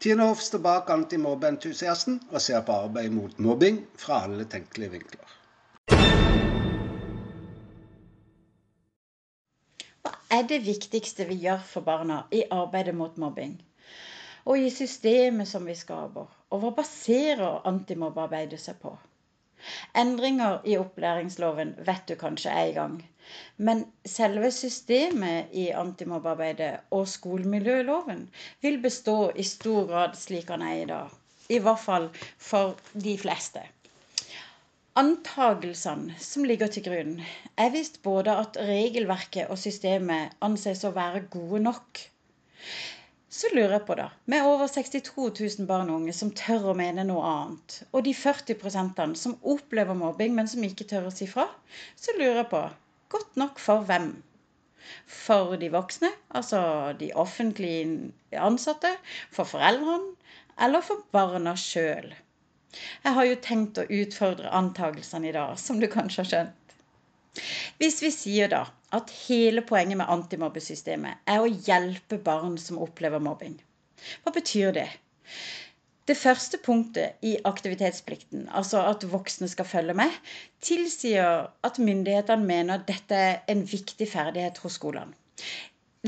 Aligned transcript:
Tine 0.00 0.22
Hoff 0.22 0.40
står 0.40 0.62
bak 0.64 0.90
antimobbeentusiasten 0.90 2.14
og 2.30 2.40
ser 2.40 2.62
på 2.64 2.72
arbeid 2.72 3.12
mot 3.12 3.34
mobbing 3.44 3.82
fra 4.00 4.22
alle 4.24 4.46
tenkelige 4.48 4.94
vinkler. 4.94 5.34
Hva 10.00 10.14
er 10.38 10.46
det 10.48 10.62
viktigste 10.64 11.26
vi 11.28 11.36
gjør 11.42 11.60
for 11.74 11.84
barna 11.84 12.22
i 12.32 12.46
arbeidet 12.48 12.96
mot 12.96 13.20
mobbing? 13.20 13.58
Og 14.48 14.56
i 14.64 14.72
systemet 14.72 15.52
som 15.52 15.68
vi 15.68 15.76
skaper? 15.76 16.32
Og 16.48 16.64
hva 16.64 16.72
baserer 16.80 17.60
antimobbearbeidet 17.68 18.62
seg 18.64 18.80
på? 18.80 18.94
Endringer 20.02 20.60
i 20.64 20.76
opplæringsloven 20.80 21.74
vet 21.86 22.06
du 22.08 22.14
kanskje 22.20 22.50
er 22.50 22.70
i 22.70 22.76
gang. 22.76 23.00
Men 23.56 23.84
selve 24.06 24.50
systemet 24.54 25.52
i 25.52 25.68
antimobbearbeidet 25.82 26.70
og 26.90 27.08
skolemiljøloven 27.08 28.24
vil 28.62 28.78
bestå 28.82 29.18
i 29.36 29.46
stor 29.46 29.86
grad 29.90 30.16
slik 30.18 30.50
han 30.50 30.64
er 30.66 30.78
i 30.82 30.88
dag. 30.90 31.12
I 31.50 31.58
hvert 31.58 31.82
fall 31.82 32.08
for 32.38 32.76
de 32.94 33.16
fleste. 33.18 33.62
Antagelsene 34.98 36.16
som 36.18 36.44
ligger 36.44 36.70
til 36.74 36.82
grunn, 36.88 37.12
er 37.56 37.70
visst 37.74 38.00
både 38.02 38.34
at 38.42 38.58
regelverket 38.58 39.46
og 39.52 39.58
systemet 39.62 40.34
anses 40.42 40.82
å 40.84 40.90
være 40.96 41.22
gode 41.30 41.60
nok. 41.62 42.00
Så 43.30 43.46
lurer 43.54 43.76
jeg 43.76 43.86
på, 43.86 43.94
da, 43.94 44.08
med 44.32 44.42
over 44.42 44.66
62 44.66 45.12
000 45.38 45.66
barn 45.68 45.90
og 45.92 46.00
unge 46.00 46.14
som 46.18 46.32
tør 46.34 46.72
å 46.72 46.78
mene 46.78 47.04
noe 47.06 47.22
annet, 47.28 47.76
og 47.94 48.02
de 48.02 48.14
40 48.18 48.56
prosentene 48.58 49.18
som 49.18 49.36
opplever 49.52 49.94
mobbing, 49.94 50.34
men 50.34 50.50
som 50.50 50.64
ikke 50.66 50.88
tør 50.90 51.06
å 51.06 51.12
si 51.14 51.28
fra, 51.30 51.44
så 51.94 52.16
lurer 52.16 52.40
jeg 52.40 52.48
på 52.50 52.62
godt 53.14 53.38
nok 53.38 53.62
for 53.62 53.86
hvem? 53.86 54.08
For 55.06 55.54
de 55.60 55.70
voksne, 55.70 56.10
altså 56.34 56.60
de 56.98 57.12
offentlig 57.22 57.76
ansatte, 58.34 58.90
for 59.30 59.46
foreldrene, 59.46 60.16
eller 60.66 60.82
for 60.82 61.06
barna 61.14 61.54
sjøl? 61.54 62.10
Jeg 63.04 63.14
har 63.14 63.30
jo 63.30 63.38
tenkt 63.46 63.78
å 63.78 63.86
utfordre 63.86 64.50
antagelsene 64.58 65.30
i 65.30 65.36
dag, 65.38 65.54
som 65.58 65.78
du 65.78 65.86
kanskje 65.90 66.24
har 66.24 66.32
skjønt. 66.32 66.74
Hvis 67.80 68.00
vi 68.02 68.10
sier 68.14 68.50
da 68.52 68.64
at 68.96 69.12
hele 69.28 69.62
poenget 69.66 70.00
med 70.00 70.10
antimobbesystemet 70.10 71.30
er 71.30 71.42
å 71.42 71.50
hjelpe 71.68 72.18
barn 72.26 72.56
som 72.58 72.80
opplever 72.82 73.22
mobbing, 73.22 73.56
hva 74.24 74.32
betyr 74.34 74.74
det? 74.76 74.88
Det 76.10 76.16
første 76.18 76.58
punktet 76.58 77.22
i 77.22 77.36
aktivitetsplikten, 77.46 78.48
altså 78.50 78.80
at 78.82 79.04
voksne 79.12 79.46
skal 79.52 79.68
følge 79.68 79.94
med, 79.94 80.10
tilsier 80.64 81.46
at 81.66 81.78
myndighetene 81.78 82.48
mener 82.48 82.82
dette 82.88 83.20
er 83.28 83.36
en 83.52 83.62
viktig 83.62 84.08
ferdighet 84.10 84.58
hos 84.64 84.80
skolene. 84.80 85.14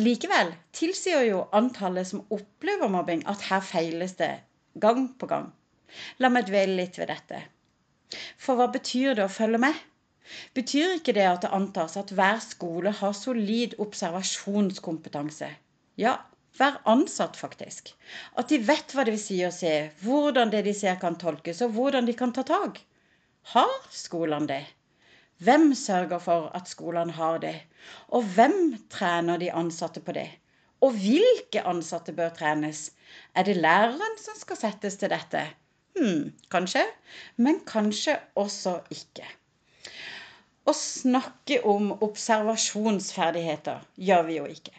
Likevel 0.01 0.51
tilsier 0.75 1.23
jo 1.29 1.45
antallet 1.55 2.09
som 2.09 2.25
opplever 2.35 2.91
mobbing, 2.91 3.23
at 3.29 3.45
her 3.51 3.63
feiles 3.63 4.17
det 4.19 4.33
gang 4.81 5.05
på 5.21 5.29
gang. 5.31 5.51
La 6.19 6.33
meg 6.33 6.49
dvele 6.49 6.81
litt 6.81 6.99
ved 6.99 7.13
dette. 7.13 7.45
For 8.41 8.59
hva 8.59 8.71
betyr 8.73 9.15
det 9.19 9.27
å 9.29 9.33
følge 9.33 9.61
med? 9.69 9.77
Betyr 10.55 10.99
ikke 10.99 11.15
det 11.17 11.25
at 11.29 11.45
det 11.45 11.53
antas 11.57 11.97
at 12.01 12.13
hver 12.17 12.43
skole 12.45 12.93
har 13.01 13.17
solid 13.17 13.75
observasjonskompetanse? 13.83 15.49
Ja, 16.01 16.17
hver 16.57 16.79
ansatt, 16.89 17.37
faktisk. 17.37 17.93
At 18.37 18.53
de 18.53 18.61
vet 18.69 18.93
hva 18.93 19.07
det 19.07 19.17
vil 19.17 19.25
si 19.25 19.39
å 19.47 19.53
se, 19.55 19.73
hvordan 20.05 20.53
det 20.53 20.63
de 20.69 20.75
ser 20.77 20.99
kan 21.01 21.17
tolkes, 21.21 21.63
og 21.65 21.75
hvordan 21.77 22.09
de 22.09 22.15
kan 22.19 22.35
ta 22.37 22.45
tak. 22.49 22.81
Har 23.55 23.73
skolene 23.91 24.51
det? 24.51 24.63
Hvem 25.43 25.73
sørger 25.75 26.21
for 26.23 26.51
at 26.55 26.71
skolene 26.71 27.17
har 27.17 27.41
det? 27.43 27.57
Og 28.15 28.29
hvem 28.37 28.77
trener 28.93 29.41
de 29.43 29.51
ansatte 29.51 30.05
på 30.05 30.15
det? 30.15 30.29
Og 30.83 30.95
hvilke 30.99 31.65
ansatte 31.67 32.15
bør 32.15 32.31
trenes? 32.37 32.91
Er 33.35 33.49
det 33.49 33.57
læreren 33.57 34.19
som 34.21 34.39
skal 34.39 34.61
settes 34.61 35.01
til 35.01 35.11
dette? 35.11 35.43
Hm, 35.99 36.31
kanskje, 36.51 36.85
men 37.37 37.61
kanskje 37.67 38.19
også 38.39 38.79
ikke. 38.91 39.27
Å 40.63 40.73
snakke 40.79 41.57
om 41.67 41.89
observasjonsferdigheter 42.07 43.81
gjør 44.09 44.29
vi 44.29 44.37
jo 44.37 44.45
ikke. 44.47 44.75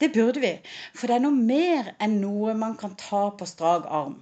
Det 0.00 0.08
burde 0.14 0.40
vi, 0.40 0.52
for 0.96 1.08
det 1.08 1.18
er 1.18 1.24
noe 1.24 1.44
mer 1.50 1.90
enn 2.06 2.14
noe 2.22 2.54
man 2.56 2.76
kan 2.80 2.94
ta 3.00 3.20
på 3.36 3.48
strak 3.48 3.84
arm. 3.98 4.16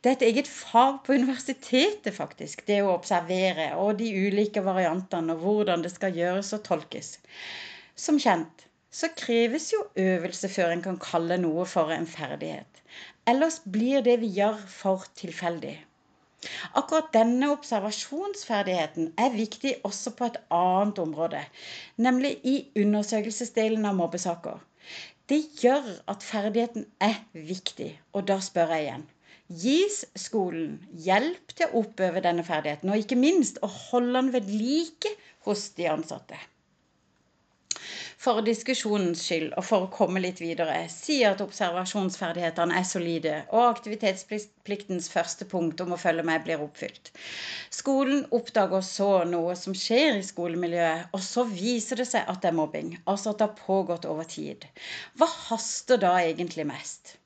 Det 0.00 0.10
er 0.10 0.16
et 0.18 0.24
eget 0.26 0.50
fag 0.52 0.98
på 1.06 1.16
universitetet, 1.16 2.12
faktisk, 2.16 2.66
det 2.68 2.82
å 2.84 2.92
observere 2.92 3.70
og 3.80 3.96
de 4.02 4.10
ulike 4.26 4.64
variantene 4.66 5.32
og 5.32 5.46
hvordan 5.46 5.84
det 5.86 5.94
skal 5.94 6.16
gjøres 6.20 6.52
og 6.56 6.64
tolkes. 6.68 7.14
Som 7.96 8.20
kjent 8.20 8.66
så 8.92 9.08
kreves 9.16 9.70
jo 9.72 9.86
øvelse 10.04 10.52
før 10.52 10.74
en 10.74 10.84
kan 10.84 11.00
kalle 11.00 11.40
noe 11.40 11.64
for 11.68 11.96
en 11.96 12.08
ferdighet. 12.18 12.82
Ellers 13.32 13.62
blir 13.64 14.04
det 14.04 14.18
vi 14.20 14.28
gjør, 14.36 14.60
for 14.68 15.08
tilfeldig. 15.16 15.78
Akkurat 16.78 17.12
denne 17.14 17.50
observasjonsferdigheten 17.54 19.12
er 19.24 19.34
viktig 19.36 19.76
også 19.88 20.12
på 20.18 20.26
et 20.30 20.38
annet 20.56 20.98
område, 21.02 21.42
nemlig 22.06 22.32
i 22.42 22.54
undersøkelsesdelen 22.82 23.86
av 23.86 23.98
mobbesaker. 24.00 24.60
Det 25.30 25.38
gjør 25.62 25.86
at 26.10 26.24
ferdigheten 26.26 26.88
er 27.00 27.20
viktig, 27.32 27.92
og 28.12 28.26
da 28.30 28.40
spør 28.42 28.74
jeg 28.74 28.86
igjen. 28.88 29.04
Gis 29.62 29.98
skolen 30.18 30.78
hjelp 31.04 31.54
til 31.54 31.68
å 31.68 31.82
oppøve 31.84 32.22
denne 32.24 32.44
ferdigheten, 32.46 32.90
og 32.90 33.02
ikke 33.04 33.20
minst 33.20 33.60
å 33.62 33.70
holde 33.70 34.16
den 34.18 34.32
ved 34.34 34.50
like 34.50 35.14
hos 35.46 35.68
de 35.76 35.86
ansatte? 35.92 36.38
For 38.22 38.38
diskusjonens 38.46 39.22
skyld 39.26 39.54
og 39.58 39.64
for 39.66 39.84
å 39.86 39.90
komme 39.90 40.20
litt 40.22 40.38
videre, 40.38 40.84
si 40.92 41.16
at 41.26 41.40
observasjonsferdighetene 41.42 42.76
er 42.78 42.86
solide, 42.86 43.32
og 43.50 43.64
aktivitetspliktens 43.72 45.08
første 45.10 45.48
punkt 45.50 45.82
om 45.82 45.96
å 45.96 45.98
følge 45.98 46.22
med 46.28 46.44
blir 46.46 46.62
oppfylt. 46.62 47.10
Skolen 47.74 48.22
oppdager 48.38 48.84
så 48.86 49.10
noe 49.26 49.56
som 49.58 49.74
skjer 49.74 50.20
i 50.20 50.26
skolemiljøet, 50.28 51.10
og 51.10 51.26
så 51.26 51.46
viser 51.50 51.98
det 51.98 52.06
seg 52.12 52.30
at 52.30 52.44
det 52.44 52.52
er 52.52 52.58
mobbing. 52.60 52.94
Altså 53.10 53.32
at 53.32 53.42
det 53.42 53.48
har 53.50 53.66
pågått 53.66 54.06
over 54.06 54.28
tid. 54.30 54.68
Hva 55.18 55.26
haster 55.50 55.98
da 56.02 56.14
egentlig 56.22 56.68
mest? 56.70 57.16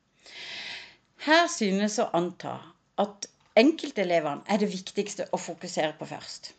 Her 1.28 1.44
synes 1.52 1.98
å 2.00 2.08
anta 2.16 2.56
at 3.02 3.28
enkeltelevene 3.60 4.48
er 4.48 4.64
det 4.64 4.72
viktigste 4.72 5.28
å 5.32 5.40
fokusere 5.40 5.92
på 6.00 6.08
først. 6.08 6.54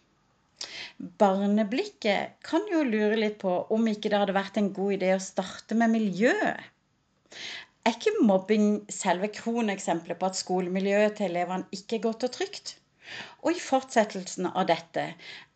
Barneblikket 1.22 2.38
kan 2.48 2.66
jo 2.72 2.84
lure 2.88 3.20
litt 3.20 3.38
på 3.44 3.54
om 3.76 3.88
ikke 3.92 4.12
det 4.12 4.22
hadde 4.22 4.36
vært 4.38 4.60
en 4.62 4.72
god 4.76 4.98
idé 4.98 5.14
å 5.16 5.24
starte 5.24 5.78
med 5.78 5.94
miljøet. 5.94 6.62
Er 7.88 7.96
ikke 7.96 8.26
mobbing 8.28 8.82
selve 8.92 9.30
kroneksempelet 9.32 10.20
på 10.20 10.28
at 10.28 10.40
skolemiljøet 10.40 11.20
til 11.20 11.30
elevene 11.30 11.70
ikke 11.78 12.00
er 12.00 12.06
godt 12.08 12.26
og 12.28 12.34
trygt? 12.36 12.74
Og 13.46 13.54
i 13.56 13.62
fortsettelsen 13.64 14.50
av 14.50 14.66
dette, 14.68 15.06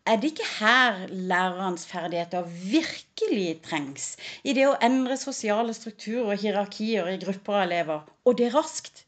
er 0.08 0.16
det 0.18 0.30
ikke 0.32 0.46
her 0.56 1.02
lærerens 1.12 1.84
ferdigheter 1.86 2.46
virkelig 2.48 3.58
trengs? 3.66 4.06
I 4.48 4.54
det 4.56 4.64
å 4.70 4.78
endre 4.82 5.18
sosiale 5.20 5.74
strukturer 5.76 6.32
og 6.32 6.40
hierarkier 6.40 7.10
i 7.12 7.18
grupper 7.22 7.58
av 7.58 7.66
elever, 7.66 8.08
og 8.24 8.38
det 8.40 8.48
raskt? 8.54 9.04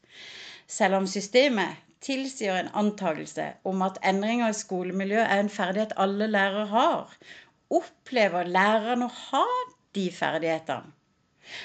Selv 0.69 1.01
om 1.01 1.09
systemet 1.09 1.81
tilsier 2.05 2.57
en 2.59 2.71
antakelse 2.77 3.47
om 3.67 3.81
at 3.85 3.97
endringer 4.05 4.53
i 4.53 4.57
skolemiljøet 4.57 5.25
er 5.25 5.41
en 5.41 5.51
ferdighet 5.51 5.95
alle 6.01 6.27
lærere 6.29 6.67
har. 6.71 7.15
Opplever 7.73 8.47
læreren 8.47 9.07
å 9.07 9.11
ha 9.29 9.47
de 9.97 10.05
ferdighetene? 10.13 10.93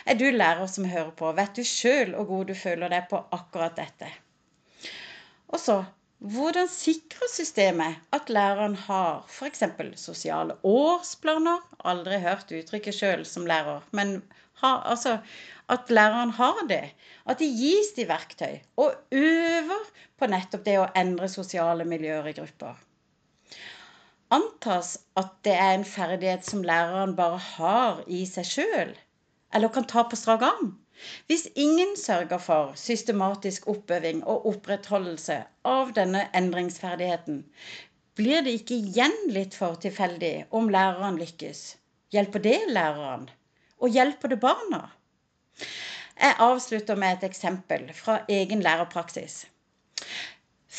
Er 0.04 0.16
du 0.20 0.26
lærer 0.28 0.66
som 0.68 0.84
hører 0.84 1.12
på, 1.16 1.30
vet 1.36 1.56
du 1.56 1.64
sjøl 1.64 2.12
hvor 2.16 2.26
god 2.28 2.50
du 2.50 2.56
føler 2.58 2.92
deg 2.92 3.06
på 3.08 3.20
akkurat 3.36 3.78
dette? 3.78 4.10
Og 5.48 5.60
så 5.60 5.78
hvordan 6.20 6.68
sikrer 6.68 7.30
systemet 7.32 7.96
at 8.12 8.28
læreren 8.28 8.74
har 8.76 9.24
f.eks. 9.28 9.62
sosiale 9.96 10.56
årsplaner? 10.62 11.62
Aldri 11.84 12.18
hørt 12.20 12.52
uttrykket 12.52 12.94
sjøl 12.94 13.24
som 13.24 13.46
lærer, 13.48 13.80
men 13.96 14.20
har, 14.60 14.82
altså, 14.84 15.18
at 15.68 15.88
læreren 15.88 16.30
har 16.36 16.60
det. 16.68 16.92
At 17.24 17.40
de 17.40 17.48
gis 17.48 17.94
de 17.96 18.04
verktøy 18.08 18.60
og 18.76 18.92
øver 19.12 19.88
på 20.20 20.28
nettopp 20.28 20.64
det 20.66 20.76
å 20.82 20.90
endre 20.92 21.28
sosiale 21.32 21.88
miljøer 21.88 22.28
i 22.28 22.36
grupper. 22.36 22.76
Antas 24.30 24.98
at 25.16 25.32
det 25.48 25.56
er 25.56 25.72
en 25.74 25.88
ferdighet 25.88 26.44
som 26.46 26.60
læreren 26.62 27.16
bare 27.16 27.40
har 27.56 28.04
i 28.06 28.26
seg 28.28 28.46
sjøl, 28.46 28.92
eller 29.54 29.72
kan 29.72 29.88
ta 29.88 30.04
på 30.04 30.20
strak 30.20 30.44
arm. 30.46 30.74
Hvis 31.26 31.46
ingen 31.54 31.96
sørger 31.96 32.38
for 32.38 32.72
systematisk 32.76 33.68
oppøving 33.72 34.22
og 34.24 34.46
opprettholdelse 34.50 35.38
av 35.64 35.92
denne 35.96 36.26
endringsferdigheten, 36.36 37.44
blir 38.18 38.42
det 38.44 38.56
ikke 38.58 38.76
igjen 38.76 39.16
litt 39.32 39.56
for 39.56 39.78
tilfeldig 39.80 40.34
om 40.56 40.68
læreren 40.72 41.18
lykkes. 41.20 41.62
Hjelper 42.12 42.42
det 42.44 42.58
læreren? 42.68 43.28
Og 43.80 43.94
hjelper 43.94 44.34
det 44.34 44.40
barna? 44.42 44.82
Jeg 46.20 46.36
avslutter 46.44 46.98
med 47.00 47.16
et 47.16 47.30
eksempel 47.30 47.86
fra 47.96 48.18
egen 48.28 48.60
lærerpraksis. 48.66 49.46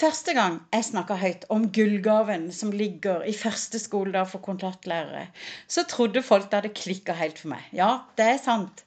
Første 0.02 0.34
gang 0.34 0.56
jeg 0.74 0.86
snakka 0.88 1.14
høyt 1.22 1.44
om 1.54 1.68
gullgaven 1.76 2.48
som 2.56 2.72
ligger 2.74 3.22
i 3.30 3.34
første 3.38 3.78
skoledag 3.78 4.32
for 4.32 4.42
kontaktlærere, 4.42 5.28
så 5.70 5.84
trodde 5.86 6.24
folk 6.26 6.48
det 6.50 6.58
hadde 6.58 6.72
klikka 6.80 7.14
helt 7.20 7.38
for 7.38 7.52
meg. 7.52 7.68
Ja, 7.78 7.92
det 8.18 8.26
er 8.26 8.40
sant. 8.42 8.82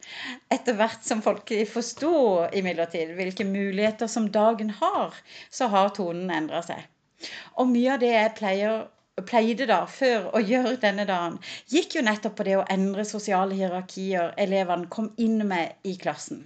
Etter 0.50 0.74
hvert 0.80 1.06
som 1.06 1.22
folk 1.22 1.52
forsto 1.70 2.10
imidlertid 2.58 3.14
hvilke 3.14 3.46
muligheter 3.46 4.10
som 4.10 4.26
dagen 4.34 4.74
har, 4.80 5.14
så 5.54 5.70
har 5.70 5.94
tonen 5.94 6.34
endra 6.34 6.64
seg. 6.66 6.82
Og 7.62 7.70
mye 7.70 7.94
av 7.94 8.02
det 8.02 8.10
jeg 8.10 8.34
pleier 8.40 8.82
pleide 9.22 9.66
da, 9.70 9.84
før 9.86 10.30
å 10.34 10.40
gjøre 10.42 10.74
denne 10.82 11.04
dagen, 11.06 11.36
gikk 11.70 11.94
jo 11.96 12.02
nettopp 12.02 12.34
på 12.38 12.46
det 12.48 12.56
å 12.58 12.64
endre 12.74 13.04
sosiale 13.06 13.54
hierarkier 13.54 14.32
elevene 14.44 14.90
kom 14.90 15.12
inn 15.22 15.44
med 15.46 15.76
i 15.86 15.94
klassen. 16.00 16.42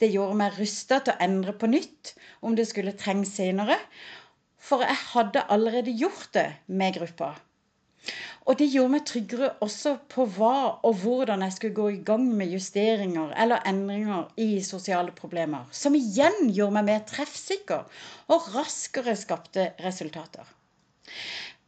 Det 0.00 0.10
gjorde 0.12 0.36
meg 0.42 0.58
rusta 0.60 1.00
til 1.00 1.14
å 1.14 1.24
endre 1.24 1.54
på 1.56 1.70
nytt 1.72 2.12
om 2.44 2.58
det 2.58 2.68
skulle 2.68 2.92
trengs 3.00 3.32
senere, 3.38 3.78
for 4.60 4.84
jeg 4.84 5.00
hadde 5.14 5.46
allerede 5.52 5.96
gjort 5.96 6.30
det 6.36 6.48
med 6.66 6.98
gruppa. 6.98 7.34
Og 8.44 8.58
det 8.60 8.66
gjorde 8.68 8.92
meg 8.92 9.06
tryggere 9.08 9.46
også 9.64 9.94
på 10.12 10.26
hva 10.36 10.56
og 10.84 10.98
hvordan 11.00 11.44
jeg 11.46 11.54
skulle 11.54 11.76
gå 11.78 11.86
i 11.94 12.02
gang 12.04 12.26
med 12.36 12.52
justeringer 12.52 13.32
eller 13.40 13.64
endringer 13.70 14.26
i 14.36 14.60
sosiale 14.66 15.14
problemer, 15.16 15.64
som 15.72 15.96
igjen 15.96 16.50
gjorde 16.50 16.76
meg 16.76 16.90
mer 16.90 17.06
treffsikker 17.08 17.88
og 18.28 18.50
raskere 18.52 19.16
skapte 19.16 19.70
resultater. 19.86 20.44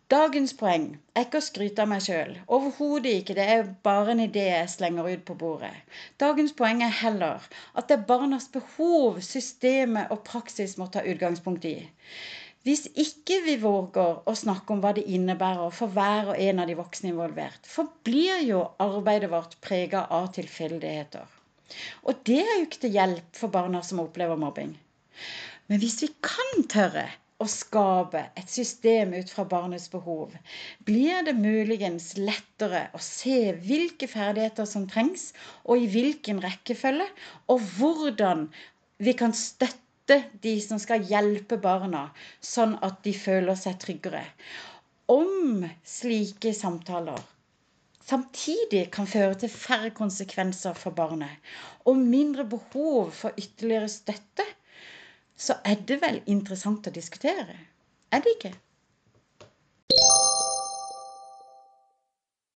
Dagens 0.06 0.53
poeng 0.55 0.85
er 1.19 1.25
ikke 1.26 1.41
å 1.41 1.44
skryte 1.44 1.82
av 1.82 1.88
meg 1.91 2.03
sjøl. 2.05 2.37
Overhodet 2.47 3.11
ikke. 3.20 3.35
Det 3.35 3.47
er 3.50 3.70
bare 3.82 4.12
en 4.12 4.23
idé 4.23 4.44
jeg 4.53 4.70
slenger 4.70 5.08
ut 5.11 5.25
på 5.26 5.35
bordet. 5.41 5.73
Dagens 6.23 6.55
poeng 6.55 6.85
er 6.87 6.93
heller 6.94 7.49
at 7.75 7.88
det 7.88 7.97
er 7.97 8.05
barnas 8.11 8.47
behov 8.55 9.19
systemet 9.26 10.14
og 10.14 10.23
praksis 10.29 10.76
må 10.79 10.87
ta 10.94 11.03
utgangspunkt 11.03 11.67
i. 11.67 11.81
Hvis 12.62 12.85
ikke 12.94 13.41
vi 13.49 13.56
våger 13.64 14.23
å 14.31 14.37
snakke 14.44 14.76
om 14.76 14.85
hva 14.85 14.94
det 14.94 15.08
innebærer 15.11 15.75
for 15.75 15.91
hver 15.99 16.32
og 16.32 16.41
en 16.47 16.62
av 16.62 16.70
de 16.70 16.79
voksne 16.79 17.11
involvert, 17.11 17.67
forblir 17.67 18.47
jo 18.47 18.62
arbeidet 18.82 19.35
vårt 19.35 19.58
prega 19.62 20.06
av 20.20 20.31
tilfeldigheter. 20.38 21.26
Og 22.06 22.23
det 22.31 22.41
er 22.44 22.56
jo 22.61 22.64
ikke 22.70 22.85
til 22.87 22.94
hjelp 22.94 23.38
for 23.43 23.50
barna 23.58 23.82
som 23.82 24.06
opplever 24.06 24.38
mobbing. 24.38 24.76
Men 25.67 25.82
hvis 25.82 25.99
vi 26.06 26.14
kan 26.23 26.67
tørre 26.70 27.08
å 27.42 27.46
skape 27.50 28.22
et 28.40 28.48
system 28.48 29.12
ut 29.16 29.32
fra 29.32 29.44
barnets 29.48 29.90
behov, 29.92 30.32
blir 30.88 31.24
det 31.26 31.34
muligens 31.36 32.14
lettere 32.16 32.86
å 32.96 33.00
se 33.02 33.52
hvilke 33.66 34.08
ferdigheter 34.08 34.68
som 34.70 34.86
trengs, 34.88 35.30
og 35.68 35.84
i 35.84 35.90
hvilken 35.92 36.40
rekkefølge, 36.44 37.08
og 37.52 37.66
hvordan 37.76 38.46
vi 39.04 39.16
kan 39.18 39.36
støtte 39.36 40.22
de 40.42 40.56
som 40.64 40.80
skal 40.80 41.04
hjelpe 41.04 41.60
barna, 41.60 42.08
sånn 42.40 42.76
at 42.86 43.02
de 43.04 43.12
føler 43.12 43.58
seg 43.58 43.80
tryggere. 43.84 44.24
Om 45.12 45.66
slike 45.86 46.54
samtaler 46.56 47.20
samtidig 48.06 48.84
kan 48.94 49.08
føre 49.10 49.34
til 49.40 49.50
færre 49.50 49.90
konsekvenser 49.94 50.76
for 50.78 50.94
barnet 50.94 51.42
og 51.90 51.98
mindre 51.98 52.44
behov 52.46 53.10
for 53.14 53.34
ytterligere 53.38 53.90
støtte, 53.90 54.46
så 55.36 55.58
er 55.64 55.82
det 55.88 56.00
vel 56.02 56.22
interessant 56.26 56.88
å 56.88 56.94
diskutere. 56.94 57.58
Er 58.12 58.24
det 58.24 58.36
ikke? 58.38 58.52